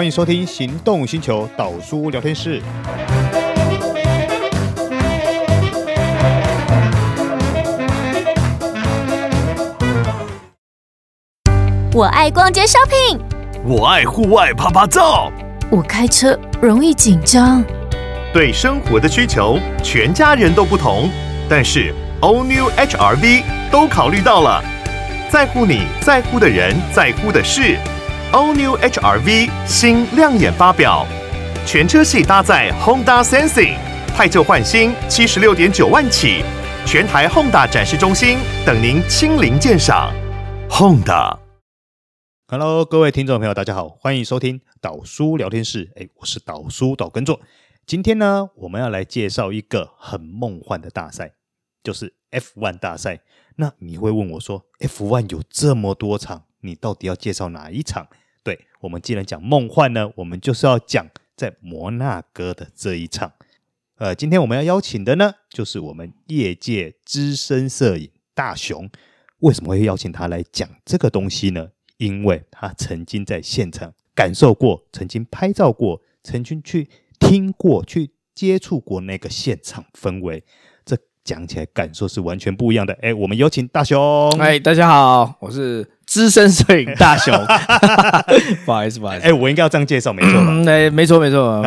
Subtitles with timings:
[0.00, 2.62] 欢迎收听《行动星球岛叔聊天室》。
[11.92, 13.20] 我爱逛街 shopping，
[13.62, 15.30] 我爱户外啪啪照，
[15.70, 17.62] 我开车容易紧张。
[18.32, 21.10] 对生活的需求，全家人都不同，
[21.46, 24.64] 但是 All New HR-V 都考虑到了，
[25.28, 27.76] 在乎你在乎的人，在乎的事。
[28.32, 31.04] All New HR-V 新亮眼发表，
[31.66, 33.74] 全车系搭载 Honda Sensing，
[34.14, 36.44] 汰旧换新，七十六点九万起，
[36.86, 40.14] 全台 Honda 展示中心等您亲临鉴赏。
[40.68, 41.38] Honda。
[42.46, 45.90] Hello，各位听众朋友，大家好，欢迎收听岛叔聊天室。
[45.96, 47.40] 哎，我是岛叔岛耕作。
[47.84, 51.32] 今天呢，我们要来介绍一个很梦幻的大赛，
[51.82, 53.22] 就是 F1 大赛。
[53.56, 58.08] 那你会问我说，F1 有这么多场，你到底要介绍哪一场？
[58.42, 63.32] 对，我们既然讲梦幻呢，我们就是要讲在摩纳哥的这一场。
[63.96, 68.88] 呃，今天我们要邀请的呢，就是我们业界资深摄影大熊。
[69.40, 71.70] 为什么会邀请他来讲这个东西呢？
[71.98, 80.44] 因为他曾经在现场感受过，曾经拍照过，曾经去听过、去接触过那个现场氛围。
[81.24, 82.96] 这讲起来感受是完全不一样的。
[83.02, 84.30] 哎，我们有请大雄。
[84.38, 85.86] 嗨，大家好，我是。
[86.06, 87.32] 资深摄影大熊，
[88.66, 90.50] 不好意思，不好意思，哎，我应该要这样介绍，没错吧？
[90.66, 91.62] 哎，没错，没错，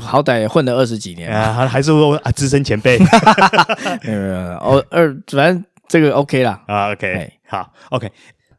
[0.00, 2.98] 好歹混了二十几年啊，还是说啊，资深前辈，
[4.02, 8.10] 没有没有，哦，二，反正这个 OK 啦，啊，OK，好，OK，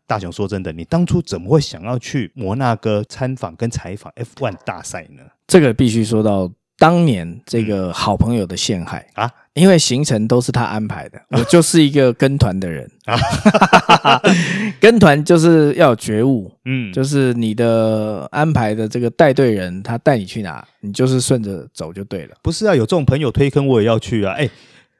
[0.07, 5.23] 大雄说真的，你当初怎么会想要去摩纳哥参访跟采访 F1 大赛呢？
[5.47, 6.49] 这个必须说到。
[6.77, 13.17] 当年这个好朋友的陷害啊，因为行程都是他安排的，我就是一个跟团的人 啊。
[14.81, 22.35] 跟团就是要有觉悟，嗯，就是你的安排的这个带队人，他带你去哪，你就是顺着走就对了。
[22.41, 24.33] 不是啊，有这种朋友推坑，我也要去啊。
[24.33, 24.49] 哎，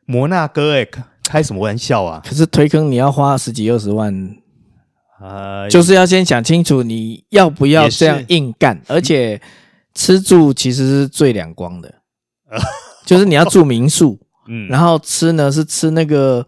[0.06, 0.88] 摩纳哥，哎，
[1.30, 2.22] 开什么玩笑啊？
[2.26, 4.36] 可是推坑你要花十几二十万，
[5.22, 9.42] 呃，就是要先想清楚你要不要这样硬干，而且。
[9.96, 11.92] 吃住其实是最两光的，
[13.06, 16.46] 就是你要住民宿，嗯，然后吃呢是吃那个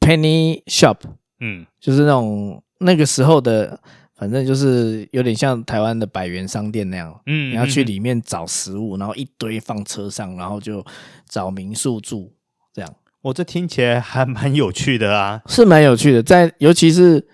[0.00, 0.96] penny shop，
[1.40, 3.80] 嗯，就是那种那个时候的，
[4.14, 10.84] 反正就是有点像台湾的百元商店那样，嗯，你要去里面找食物，然后一堆放车上，然后就
[11.28, 12.32] 找民宿住，
[12.72, 12.94] 这样。
[13.22, 17.26] 我这听起来还蛮有趣的啊，是蛮有趣的，在尤其是。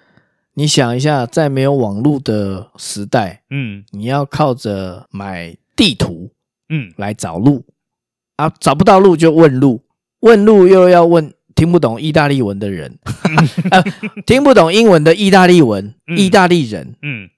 [0.58, 6.30] 你想一下，在没有网络的时代，嗯，你要靠着买地图，
[6.70, 7.62] 嗯，来找路。
[8.36, 9.82] 啊，找不到路就问路，
[10.20, 12.98] 问路又要问听不懂意大利文的人，
[13.70, 13.82] 呃，
[14.26, 17.28] 听不懂英文的意大利文，意大利人，嗯，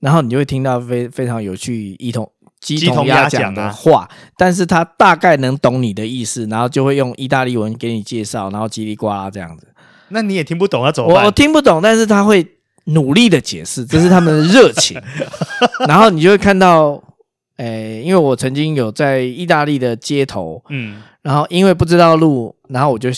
[0.00, 2.28] 然后你就会听到非非常有趣一通
[2.60, 9.68] 鸡同鸭讲的话，但是他大概能懂你的意思，然后就会用意大利文给你介绍，然后叽里呱啦这样子，
[10.08, 10.90] 那你也听不懂啊？
[10.90, 11.22] 怎么办？
[11.22, 12.53] 我我听不懂，但是他会。
[12.84, 15.00] 努力的解释，这是他们的热情。
[15.88, 17.02] 然后你就会看到，
[17.56, 23.08] 诶、欸，因为我曾经有在意大利的街头，嗯，然后因为不知道路，然后我就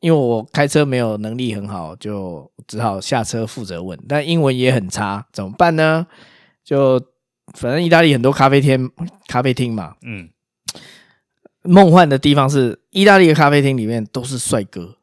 [0.00, 3.98] 因为我开车没有能力很好，就只好下车负责问。
[4.08, 6.06] 但英文也很差，怎么办呢？
[6.64, 7.00] 就
[7.54, 8.90] 反正意大利很多咖啡厅，
[9.28, 10.28] 咖啡厅嘛，嗯，
[11.62, 14.96] 梦幻的地方是意大利的咖啡厅里面都是帅哥。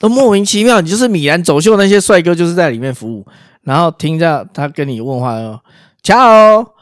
[0.00, 3.26] 都莫名其妙，你就是米兰走秀那些帅哥，就是在里面服务，
[3.64, 5.60] 然后听着他跟你问话哦，
[6.02, 6.74] 瞧，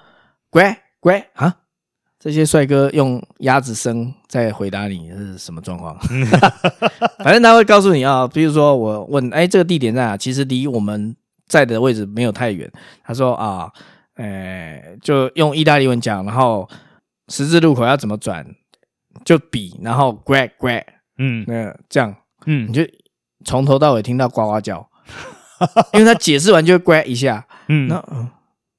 [0.51, 1.57] 乖乖啊，
[2.21, 5.99] 这些帅哥用鸭子声在回答你，这是什么状况？
[7.25, 10.17] 反正他会告诉你啊，比如说我问，哎，这个地点在哪？
[10.17, 11.17] 其实离我们
[11.49, 12.71] 在的位置没有太远。
[13.03, 13.69] 他说啊，
[14.15, 16.69] 哎，就用意大利文讲，然后
[17.27, 18.47] 十字路口要怎么转，
[19.25, 20.87] 就比，然后乖乖，
[21.19, 22.15] 嗯，那这样，
[22.47, 22.83] 嗯，你就。
[23.45, 24.89] 从头到尾听到呱呱叫，
[25.95, 28.29] 因为他解释完就会乖一下，嗯，那嗯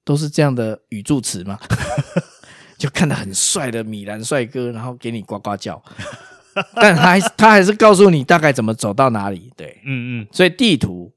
[0.03, 1.57] 都是这样的语助词嘛，
[2.77, 5.81] 就看到很帅的米兰帅哥，然后给你呱呱叫，
[6.75, 11.11] 但他还他还是告诉你大概怎么走到哪里，对，嗯嗯，所以地图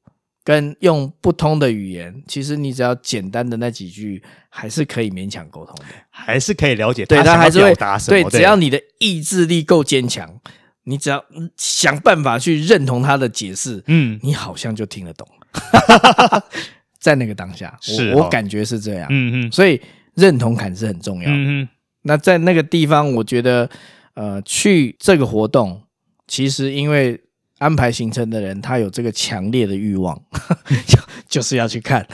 [0.44, 7.74] 跟用不通的语言，其实你只要简单的那几句，还是可以勉强沟通的，还是可以了解，对，他还是会
[8.08, 10.38] 对，只要你的意志力够坚强。
[10.84, 11.24] 你只要
[11.56, 15.26] 想办法去认同他的解释，嗯，你好像就听得懂。
[16.98, 19.80] 在那个当下，是我，我感觉是这样，嗯嗯，所以
[20.14, 21.34] 认同感是很重要的。
[21.34, 21.68] 嗯嗯，
[22.02, 23.68] 那在那个地方，我觉得，
[24.14, 25.82] 呃，去这个活动，
[26.28, 27.20] 其实因为
[27.58, 30.16] 安排行程的人，他有这个强烈的欲望，
[30.86, 32.06] 就就是要去看。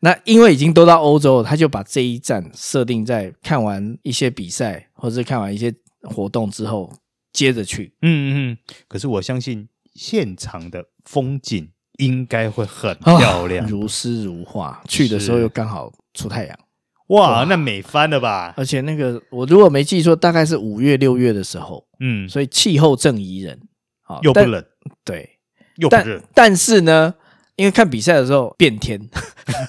[0.00, 5.72] 那因为已经都到欧洲，他就把这一站设定在看完一些比赛或者看完一些
[6.02, 6.92] 活动之后
[7.32, 7.94] 接着去。
[8.02, 8.58] 嗯嗯，
[8.88, 11.68] 可是我相信现场的风景
[11.98, 14.82] 应该会很漂亮，哦、如诗如画。
[14.88, 16.58] 去的时候又刚好出太阳，
[17.08, 18.54] 哇，哇，那美翻了吧！
[18.56, 23.60] 而且那个我如果没记错，大概是五月六月的时候，嗯，所以气候正宜人，
[24.22, 24.64] 又不冷，
[25.04, 25.38] 对，
[25.76, 27.14] 又不热，但是呢。
[27.56, 28.98] 因为看比赛的时候变天，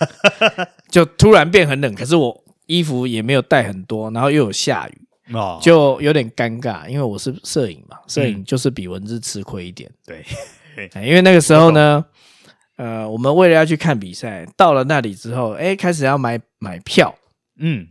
[0.89, 6.87] 就突然变很冷，可是我衣服也没有带很多，然后又有下雨，哦，就有点尴尬。
[6.87, 9.89] 因为我是摄影嘛，摄影就是比文字吃亏一点。
[10.05, 10.25] 对，
[11.05, 12.03] 因为那个时候呢，
[12.77, 17.15] 呃，我们为了要去看比赛，到了那里之后，哎，开始要买买票，
[17.59, 17.87] 嗯，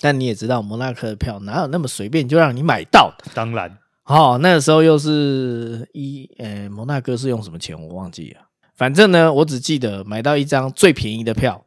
[0.00, 3.24] 但你也知道，摩纳哥的票哪有那么随便就让你买到的？
[3.34, 7.80] 当然，哦，那个时候又是一，呃，摩纳哥是用什么钱？
[7.80, 8.42] 我忘记了。
[8.76, 11.66] 反正呢，我只记得买到一张最便宜的票，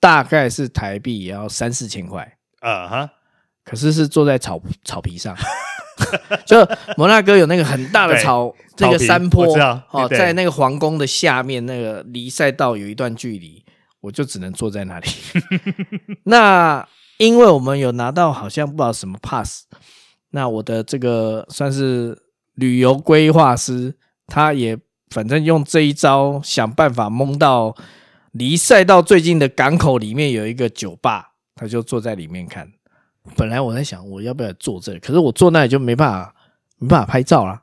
[0.00, 3.10] 大概是台币也要三四千块啊哈。
[3.66, 5.36] 可是是坐在草草皮上，
[6.46, 6.56] 就
[6.96, 9.44] 摩纳哥有那个很大的草，这个山坡
[9.90, 13.62] 哦，在那个皇宫的下面，那个离赛道有一段距离，
[14.00, 15.08] 我就只能坐在那里。
[16.24, 19.64] 那因为我们有拿到好像不知道什么 pass，
[20.30, 22.16] 那我的这个算是
[22.54, 23.96] 旅游规划师，
[24.26, 24.78] 他也。
[25.10, 27.72] 反正用这一招想办法蒙到
[28.32, 32.68] 离赛道最近的港口里面有一个酒吧，他就坐在里面看。
[33.34, 36.34] 本来我在想我要不要坐这里，可是我坐那里就没办法
[36.78, 37.62] 没办法拍照啦。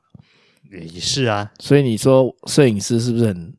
[0.71, 3.54] 也是啊，所以你说摄影师是不是很？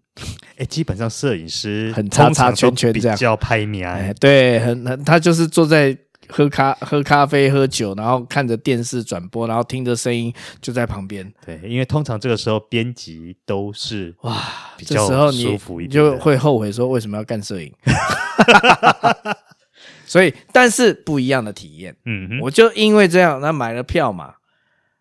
[0.57, 3.89] 哎、欸，基本上摄影师很叉叉圈圈这样，比较拍面。
[3.89, 5.97] 哎，对，很很，他就是坐在。
[6.27, 11.31] 喝咖喝咖啡喝酒，然后看着电视转播，然后听着声音就在旁边。
[11.45, 14.43] 对，因为通常这个时候编辑都是哇，
[14.79, 17.71] 比较舒服一点，这时候你就会后悔说为什么要干摄影。
[20.07, 21.97] 所以，但是不一样的体验。
[22.05, 24.35] 嗯哼，我就因为这样，那买了票嘛。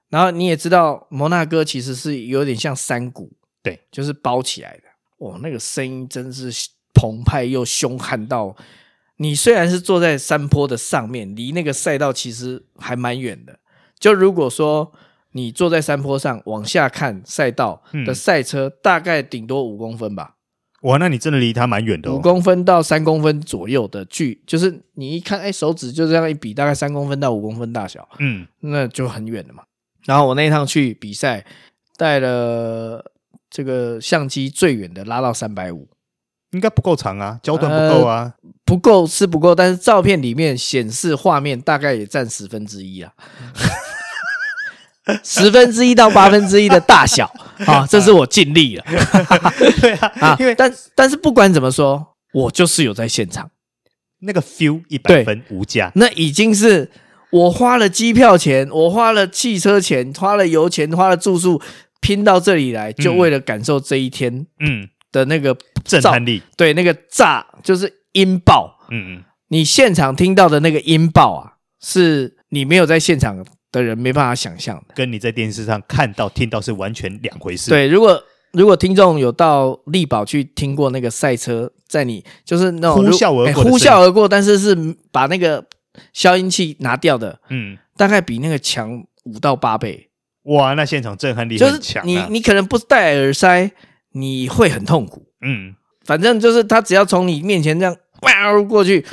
[0.10, 3.32] 然后你也知道，摩纳哥其实是有点像山谷，
[3.64, 4.84] 对，就是包起来的。
[5.26, 8.56] 哇，那个声音真是澎湃又凶悍到。
[9.18, 13.60] 你虽然是坐在山坡的上面，离那个赛道其实还蛮远的。
[13.98, 14.92] 就如果说
[15.32, 20.36] 你坐在山坡上往下看赛道的赛车，嗯、大概顶多五公分吧。
[20.84, 22.16] 哇，那你真的离它蛮远的、哦。
[22.16, 28.08] 五公分到三公分左右的距，就是你一看，哎，手指就这样一比，大概三公分到五公分大小。
[28.20, 29.64] 嗯，那就很远了嘛。
[30.06, 31.46] 然后我那一趟去比赛，
[31.98, 33.12] 带了
[33.50, 35.88] 这个相机最远的拉到三百五。
[36.52, 43.12] 应该不够长啊，焦段不够啊，呃、不够是不够，但是照片里面显示画面大概也占十分之一啊，
[45.24, 47.34] 十分之一到八分之一的大小
[47.66, 48.84] 啊，这是我尽力了。
[49.82, 53.50] 对啊， 啊因为但但是不管怎么说，我就是有在现场，
[54.20, 56.90] 那个 feel 一百分无价，那已经是
[57.32, 61.62] 我花了机票钱，我花了汽车钱，花了油钱，花了住宿，
[62.02, 64.48] 拼到这里来，就为了感受这一天。
[64.60, 64.90] 嗯。
[65.14, 65.56] 的那个
[65.86, 77.70] 震撼力，对那个炸就是音爆，嗯嗯，你现场听到的那个音爆啊，是你没有在现场的人没办法想象的，跟你在电视上看到听到是完全两回事。
[77.70, 78.24] 对，如果
[78.54, 84.74] 如果听众有到丽宝去听过那个赛车，在你就是那种呼啸而过，呼啸而过，但是是
[85.12, 85.62] 把那个
[86.14, 90.10] 消音器拿掉的，嗯，大概比那个强五到八倍。
[90.44, 92.06] 哇，那现场震撼力很强啊。
[92.06, 93.70] 你你可能不戴耳塞。
[94.16, 95.74] 你会很痛苦，嗯，
[96.06, 99.04] 反正就是他只要从你面前这样哇过去，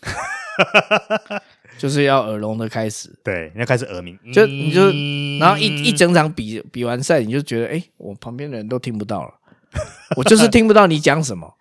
[1.78, 4.86] 就是要耳聋的开始，对，要开始耳鸣，就你就
[5.38, 9.34] 然后一一整场比比完赛，你就觉得哎、欸，我旁边的人都听不到了，
[10.16, 11.52] 我就是听不到你讲什么，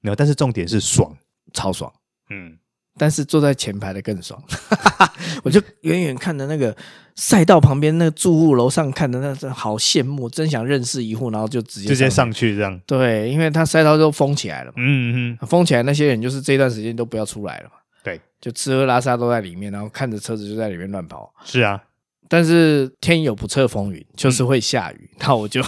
[0.00, 1.16] 没有，但是重点是爽，
[1.52, 1.92] 超爽，
[2.30, 2.58] 嗯。
[2.98, 4.42] 但是坐在前排的更爽，
[5.44, 6.74] 我就远远看着那个
[7.14, 12.56] 赛道旁边那个住户楼上看的那真好羡慕，真想认识一户，然后就直接直接上去。
[12.56, 12.80] 这样。
[12.86, 17.72] 对，因为他赛道都封起来了嘛，嗯嗯，封起来那些人就是这段时间都不要出来了嘛，
[18.06, 21.34] 对，就吃喝拉撒都在里面，然后看着车子就在里面乱跑。
[21.44, 21.82] 是啊，
[22.28, 25.60] 但是天有不测风云，就是会下雨，那、嗯、我就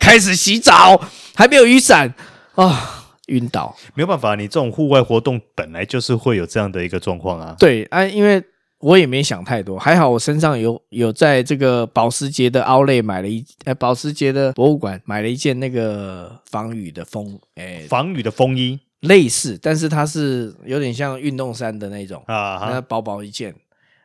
[0.00, 1.00] 开始洗澡，
[1.36, 2.12] 还没有雨伞
[2.56, 3.02] 啊。
[3.28, 7.56] 晕倒，没有办法，你这种户外活动本来就是会有这样的一个状况啊。
[7.58, 8.42] 对啊，因为
[8.80, 23.54] 我也没想太多，还好我身上有有在这个保时捷的 Outlet 买了一，呃，保时捷的博物馆买了一件那个防雨的风，诶，防雨的风衣，类似，但是它是有点像运动衫的那种啊，那薄薄一件，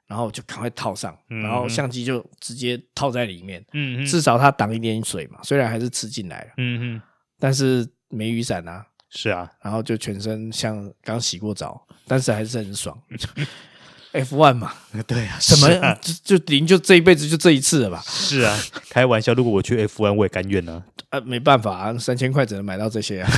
[0.08, 7.02] 然后就赶快套上，然后相机就直接套在里面，嗯，至少它挡一点水嘛，虽然还是吃进来了，嗯嗯，
[7.40, 8.86] 但是没雨伞啊。
[9.12, 12.96] 是啊，然后就全身像刚洗过澡，但是还是很爽。
[14.12, 14.72] F one 嘛，
[15.08, 18.04] 对啊，什么啊就就您就这一辈子就这一次了吧？
[18.06, 18.56] 是啊，
[18.90, 20.84] 开玩笑，如果我去 F one 我也甘愿呢。
[21.10, 23.30] 呃，没办法啊，三千块只能买到这些啊。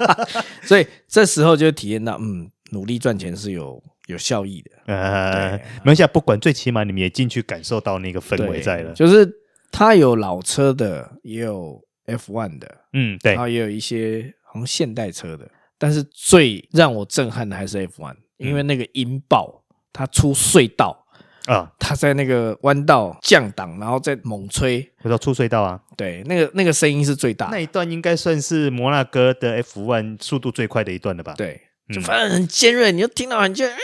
[0.62, 4.70] 所以这时候就体验到，嗯，努力赚钱是有有效益的。
[4.86, 8.92] 呃，没关系，不管，最起码你们也进去感受到那个氛围在了。
[8.92, 9.26] 就是
[9.72, 19.62] 它有老车的，也有 F1 的，嗯，对，然后也有一些好像现代车的，但是最让我震撼的还是 F1，因为那个音爆。
[19.98, 21.05] 它出隧道
[21.46, 31.34] 啊，他在那个弯道降档，然后再猛吹，回到出隧道啊，对，那个那个声音是最大的，那一段应该算是摩纳哥的 F1 速度最快的一段了吧？
[31.36, 31.60] 对，
[31.94, 33.70] 就反正很尖锐，你就听到很尖，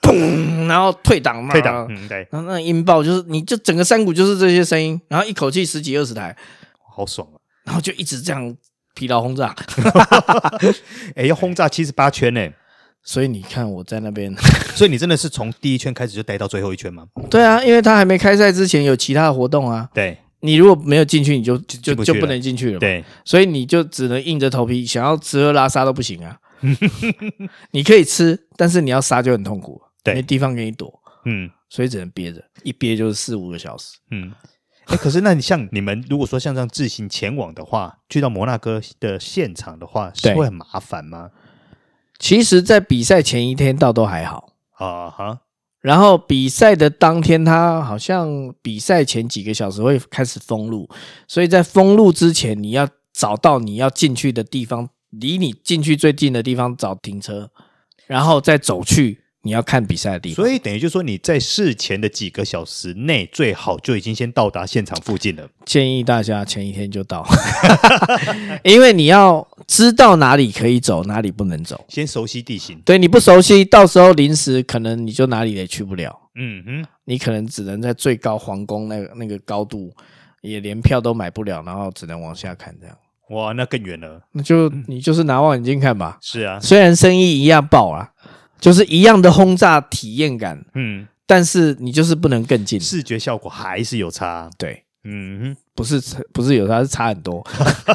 [0.00, 6.34] 砰，然后退档嘛，退档，嗯，对，然后那个音爆就是，你就整个山谷就是这些声音，然后一口气十几二十台，
[6.94, 8.56] 好爽啊，然后就一直这样
[8.94, 9.54] 疲劳轰炸，
[11.16, 12.48] 哎，要轰炸七十八圈呢。
[13.04, 14.34] 所以你看我在那边，
[14.74, 17.06] 所以你真的是从第一圈开始就待到最后一圈吗？
[17.30, 19.88] 对啊，因为他还没开赛之前有其他的活动啊。
[19.92, 22.78] 对，你如果没有进去，你就就不就不能进去了。
[22.78, 26.38] 对，所以你就只能硬着头皮，想要吃喝拉撒都不行啊。
[27.72, 30.90] 你可以吃，但是你要杀就很痛苦，对，没地方给你躲。
[31.26, 33.98] 嗯，所以只能憋着，一憋就是四五个小时。
[34.10, 34.32] 嗯，
[34.86, 41.28] 哎，可是那你像你们如果说像这样自行前往的话，去到摩纳哥的现场的话，是会很麻烦吗？
[42.18, 45.40] 其实，在比赛前一天倒都还好啊哈，
[45.80, 50.88] 然后比赛的当天，他好像比赛前几个小时会开始封路，
[51.26, 57.50] 所以在封路之前，你要找到你要进去的地方，离你进去最近的地方找停车，
[58.06, 59.23] 然后再走去。
[59.44, 65.46] 你要看比赛的地方，所以等于就是说你在事前的几个小时内最好就已经先到达现场附近了。
[65.66, 67.22] 建议大家前一天就到，
[68.64, 72.80] 因为你要知道哪里可以走，哪里不能走，先熟悉地形。
[72.86, 76.18] 对，你不熟悉，到时候临时可能你就哪里也去不了。
[76.36, 79.92] 嗯哼，你可能只能在最高皇宫那个那个高度，
[80.40, 82.96] 也连票都买不了，然后只能往下看这样。
[83.30, 84.20] 哇，那更远了。
[84.32, 86.18] 那就你就是拿望远镜看吧。
[86.20, 88.10] 是啊，虽然生意一样爆啊。
[88.64, 94.48] 就是一样的轰炸体验感，嗯，但是你就是不能更近，视觉效果还是有差。
[94.56, 96.00] 对，嗯哼，不是
[96.32, 97.46] 不是有差，是差很多。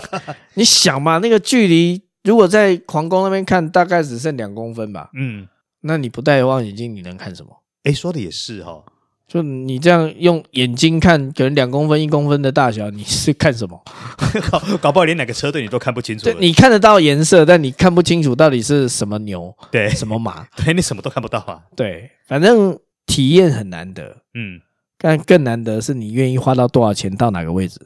[0.54, 5.10] 你想嘛，那个距离如果在皇宫那边看，大概只剩两公分吧。
[5.16, 5.48] 嗯，
[5.82, 7.64] 那你不戴望远镜，你能看什么？
[7.86, 8.84] 哎，说的也是哈。
[9.30, 13.80] 就你这样用眼睛看，可能两公分、一公分的大小，你是看什么？
[14.50, 16.24] 搞搞不好连哪个车队你都看不清楚。
[16.24, 21.62] 对，你看得到颜色，但你看不清楚到底是什么牛，对，什么马， 对，你什么都看不到啊。
[21.76, 24.18] 对，反正体验很难得。
[24.34, 24.60] 嗯，
[24.98, 27.80] 但更难得是你愿意花到多少钱到哪个位置？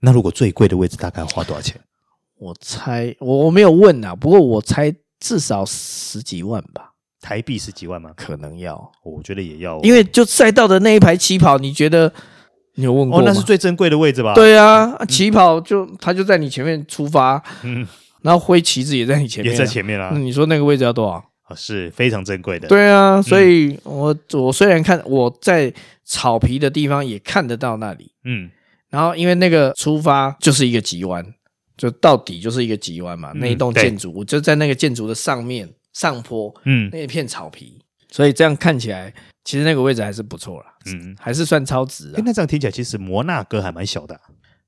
[0.00, 1.80] 那如果最贵的位置大概要花多少钱？
[2.38, 6.92] 我猜我我没有问啊，不过我猜至少十几万吧。
[7.26, 8.12] 台币十几万吗？
[8.14, 12.12] 可能要，我觉得也要，因为就赛道的那一排起跑，你觉得
[12.76, 13.18] 你有问过？
[13.18, 14.32] 哦，那是最珍贵的位置吧？
[14.32, 17.84] 对啊，起跑就他就在你前面出发，嗯，
[18.22, 20.10] 然后挥旗子也在你前面，也在前面啊。
[20.12, 21.24] 那你说那个位置要多少？
[21.56, 22.68] 是非常珍贵的。
[22.68, 28.48] 对啊，所以我我虽然看我在草皮的地方也看得到那里，嗯，
[28.88, 31.26] 然后因为那个出发就是一个急弯，
[31.76, 35.68] 就到底就是一个急弯嘛，那一栋建筑我就在那个建筑的上面。
[35.96, 39.10] 上坡，嗯，那一片草皮，所以这样看起来，
[39.44, 42.20] 其实那个位置还是不错啦，嗯，还是算超值啊。
[42.22, 44.20] 那这样听起来，其实摩纳哥还蛮小的，啊，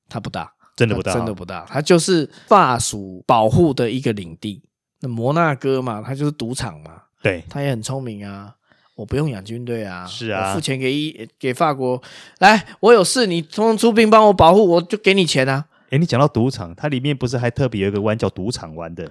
[0.09, 4.63] 它不大，真的不大，真的不大，它就是法属保护的一个领地。
[5.01, 8.55] 那摩纳哥嘛，它就是赌场嘛，对，它也很聪明啊。
[8.97, 12.03] 我不用养军队啊，是啊，我付钱给一给法国，
[12.39, 15.67] 来，我有事，你通通出兵帮我保护，我就给你钱啊。
[15.91, 19.11] 哎，你讲到赌场，它里面不是还特别有一个湾叫赌场湾的？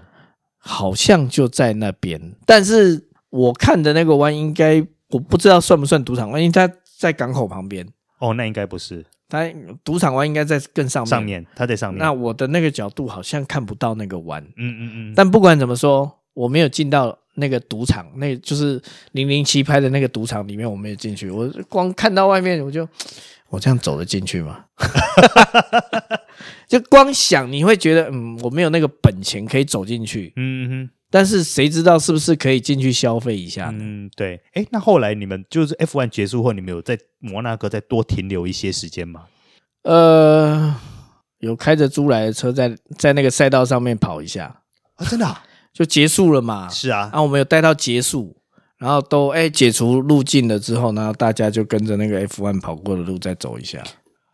[0.58, 7.88] 好像就在那边，但是我看的那个湾应该我不知道算不算赌场湾，因为它在港口旁边。
[8.20, 9.48] 哦，那应该不是，它
[9.84, 11.10] 赌场湾应该在更上面。
[11.10, 12.00] 上面，它在上面。
[12.00, 14.44] 那我的那个角度好像看不到那个湾。
[14.58, 15.14] 嗯嗯嗯。
[15.16, 18.82] 但不管怎么说，我没有进到那个赌场，那就是
[19.14, 21.30] 零零七拍的那个赌场里面，我没有进去。
[21.30, 22.88] 我光看到外面，我就
[23.50, 24.66] 我这样走得进去吗？
[26.68, 30.90] 就光想你会觉得，嗯，我没有那个本钱可以走进去，嗯哼。
[31.10, 33.70] 但是谁知道是不是可以进去消费一下？
[33.72, 34.42] 嗯，对。
[34.54, 39.24] 哎，那后来你们就是 F one 结束后，你们有在摩纳哥再多停留一些时间吗？
[39.84, 40.76] 呃，
[41.40, 44.60] 有开着租来的车在在那个赛道上面跑一下
[44.96, 45.42] 啊，真的啊？
[45.78, 46.68] 就结束了嘛？
[46.70, 47.02] 是啊。
[47.02, 48.36] 然后我们有带到结束，
[48.80, 53.84] 然后都哎解除路径了之后，然后大家就跟着那个 F1 跑过的路再走一下。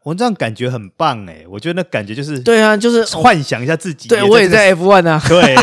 [0.04, 4.10] 我这样感觉很棒哎，我觉得那感觉就是对啊，就是幻想一下自己。
[4.10, 5.56] 对我也在 F1 啊，对，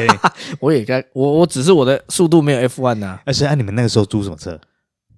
[0.61, 3.23] 我也该 我我只是我的速度没有 F1 啊。
[3.25, 4.59] 而是按你们那个时候租什么车？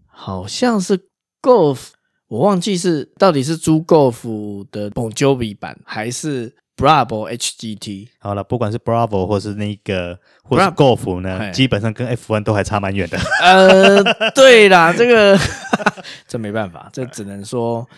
[0.09, 0.99] 好像是
[1.41, 1.79] Golf，
[2.27, 8.09] 我忘记是到底是租 Golf 的 Bon Jovi 版还是 Bravo HGT。
[8.19, 13.19] 好了，不管是 Bravo 或是那个或是 Golf 呢基本上跟 F1 都还差蛮远的。
[13.43, 14.03] 呃，
[14.33, 15.39] 对啦，这个
[16.29, 17.89] 这没办法，这只能说。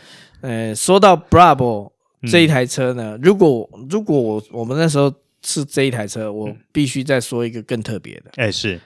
[0.41, 1.91] 呃，说到 Bravo
[2.31, 5.11] 这一台车呢，嗯、如果如果我我们那时候
[5.43, 8.25] 是这一台车，我必须再说一个更特别的。
[8.37, 8.81] 哎、欸，是，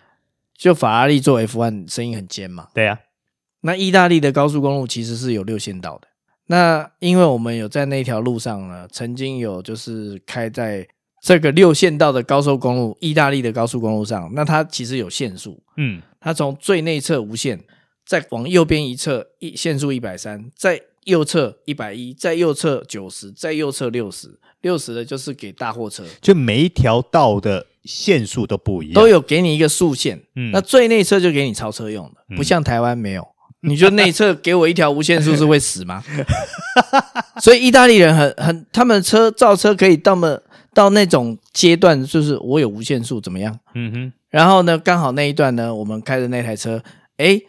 [0.57, 2.68] 就法拉利做 F1 声音很尖嘛？
[2.75, 3.00] 对呀、啊。
[3.62, 6.07] 那意大利的高速公路其实是有六线道的。
[6.49, 10.85] 那因为我们有在那条路上呢，曾经有就是开在
[11.23, 15.62] 这个六线道的高速公路，意大利的高速公路上，那它其实有限速。
[15.76, 17.61] 嗯，它从最内侧无限，
[18.05, 20.81] 再往右边一侧一限速一百三，再。
[21.05, 26.05] 右侧一百一，在右侧九十，在右侧六十，六十的就是给大货车。
[26.21, 30.21] 就每一条道的限速都不一样，都有给你一个速限。
[30.37, 33.26] 嗯，那最内侧就给你超车用的，不像台湾没有。
[33.62, 36.02] 嗯、你就内侧给我一条无限速是会死吗？
[37.40, 40.40] 所以意大利人很很，他们车造车可以到么
[40.72, 43.58] 到那种阶段，就是我有无限速怎么样？
[43.74, 44.12] 嗯哼。
[44.30, 46.82] 然后呢，刚好那一段呢，我们开的那台车，
[47.16, 47.42] 诶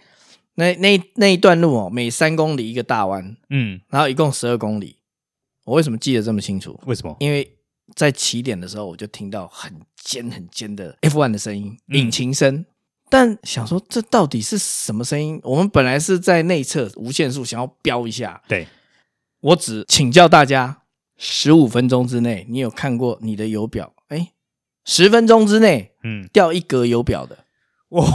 [0.55, 4.95] 那那那一段路哦，每三公里一个大弯，嗯，然后一共十二公里。
[5.65, 6.79] 我为什么记得这么清楚？
[6.85, 7.15] 为什么？
[7.19, 7.47] 因为
[7.95, 12.65] 在起点的时候，我就听到很尖很尖的 F1 的声音，引擎声。
[13.09, 15.39] 嗯、但想说这到底是什么声音？
[15.43, 18.41] 我们本来是在内侧无限速，想要飙一下。
[18.47, 18.67] 对，
[19.41, 20.83] 我只请教大家，
[21.17, 23.93] 十五分钟之内，你有看过你的油表？
[24.09, 24.31] 哎，
[24.85, 27.37] 十分钟之内，嗯，掉一格油表的。
[27.89, 28.05] 哇，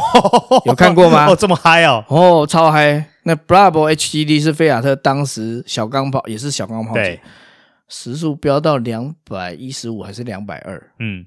[0.67, 1.27] 有看过吗？
[1.31, 2.05] 哦，这么嗨哦！
[2.09, 3.11] 哦，超嗨！
[3.25, 7.21] 那 Bravo HGD 是菲亚特当时小钢炮，也是小钢炮，对，
[7.89, 10.93] 时速飙到两百一十五还是两百二？
[11.01, 11.27] 嗯，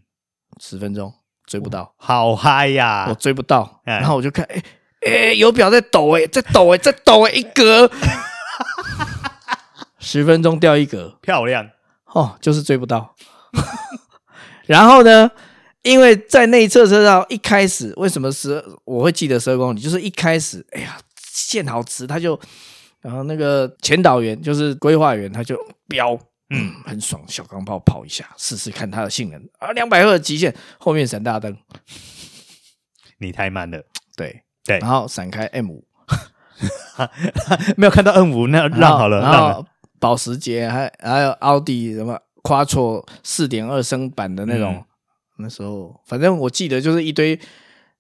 [0.62, 1.14] 十分钟
[1.48, 3.08] 追不到，好嗨呀！
[3.10, 4.62] 我追不到，然后我就看，哎
[5.08, 7.90] 哎，油表在抖哎，在抖哎，在抖哎，一格，
[9.98, 11.70] 十分钟掉一格，漂亮
[12.14, 13.16] 哦，就是追不到。
[14.68, 15.32] 然后呢？
[15.84, 19.80] 因为在内侧车道一开始，为什么十我会记得十二公里？
[19.80, 20.98] 就是一开始，哎呀，
[21.32, 22.38] 线好直，他就，
[23.00, 29.42] 然后那个前导员就是规划员，他就飙，嗯，很爽，小钢炮跑一下，试试看它的性能。
[29.60, 31.58] 啊，两百赫的极限，后面闪大灯，
[33.20, 33.84] 你太慢了，
[34.16, 35.86] 对对，然后闪开 M 五，
[37.76, 39.66] 没有看到 M 五，那 让好了，然后
[40.00, 44.76] 保时捷还还有奥迪什么 Quattro 四点二升版的那种。
[44.76, 44.84] 嗯
[45.40, 47.40] 那时候，反正我记得就是一堆，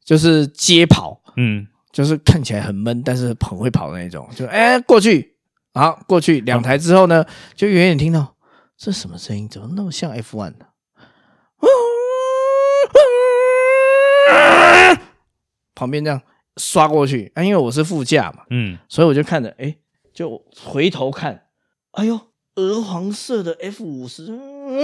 [0.03, 4.27] 就是街跑，嗯，就是看起来很闷，但是很会跑的那种。
[4.36, 5.36] 就哎、欸，过去，
[5.75, 6.41] 好，过去。
[6.41, 8.33] 两台之后呢，就远远听到
[8.78, 9.50] 这什么声音？
[9.50, 10.68] 怎么那么像 F1 的？
[15.74, 16.22] 旁边这样
[16.58, 19.78] 刷过去，啊，因为我是副驾嘛，嗯，所以我就看着，哎、欸，
[20.13, 21.44] 就回头看，
[21.92, 22.20] 哎呦。
[22.58, 24.36] 鹅黄色的 F 五十，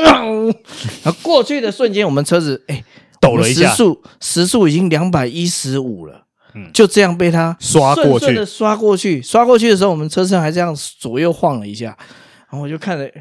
[0.04, 2.86] 然后过去的瞬间，我们车子哎、欸、
[3.20, 11.98] 抖了一下，时速时速已经两百一十五了，嗯，就这样被他刷过去，的刷过去，刷过去的时候，我们车身还这样左右晃了一下，
[12.48, 13.12] 然后我就看着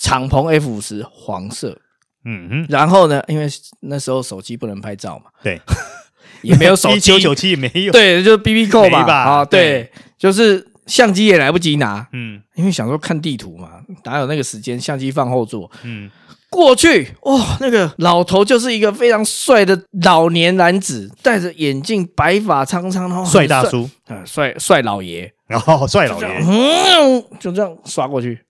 [0.00, 1.78] 敞篷 F 五十黄色，
[2.24, 3.46] 嗯哼，然后呢，因为
[3.82, 5.60] 那时候手机不能拍照嘛，对，
[6.42, 10.66] 也没有手机， 九九七也没有，对，就是 BB 扣吧，啊，对，就是。
[10.86, 14.80] 相机也来不及拿，嗯，因为想说看地图嘛，哪有那个时间？
[14.80, 16.10] 相机放后座，嗯，
[16.48, 28.40] 过去哇、哦，那个老头就是一个非常帅的老年男子，戴着眼镜，白发苍苍，然后帅大叔，嗯，帅帅老爷，然后帅老爷，嗯，就这样刷过去，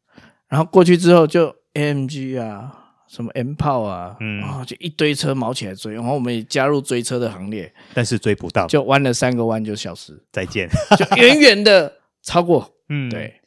[0.50, 2.70] 然后过去之后就 AMG 啊，
[3.08, 12.00] 什么 M 炮啊，嗯，啊，就一堆车毛起来追，然后我们也加入追车的行列，但是追不到，就弯了三个弯就消失，再见， 就远远的。
[12.22, 13.40] 超过，嗯，对，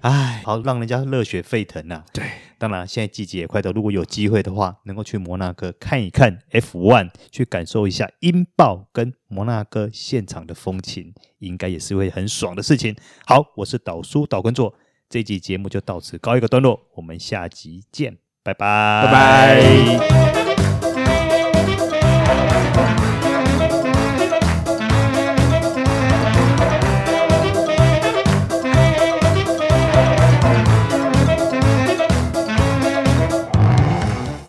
[0.00, 2.04] 哎，好，让人家热血沸腾呐、啊。
[2.14, 2.24] 对，
[2.56, 12.96] 当然，现在季节也快到，如果有机会的话，能够去摩纳哥看一看 F1，去感受一下音爆跟摩纳哥现场的风情，应该也是会很爽的事情。
[13.26, 14.74] 好，我是导叔导根座，
[15.08, 20.45] 这集节目就到此告一个段落，我们下集见，拜拜，拜拜。